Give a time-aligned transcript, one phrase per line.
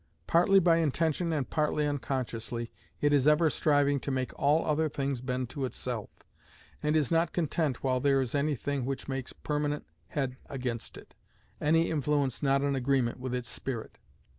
[0.25, 5.21] Partly by intention and partly unconsciously, it is ever striving to make all other things
[5.21, 6.09] bend to itself,
[6.81, 11.13] and is not content while there is any thing which makes permanent head against it,
[11.61, 13.99] any influence not in agreement with its spirit.